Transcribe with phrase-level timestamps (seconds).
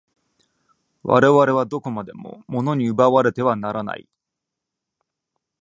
[1.03, 4.07] 我々はどこまでも物に奪われてはならない。